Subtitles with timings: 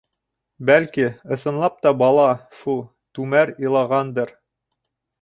[0.69, 1.05] Бәлки...
[1.35, 2.27] ысынлап та бала,
[2.63, 2.77] фу,
[3.19, 4.37] түмәр илағандыр.